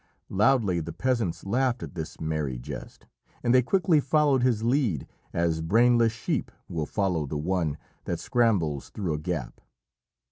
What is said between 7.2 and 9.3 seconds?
the one that scrambles through a